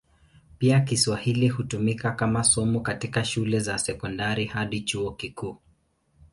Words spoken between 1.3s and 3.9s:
hutumika kama somo katika shule za